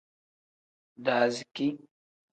Daaziki. 1.05 1.67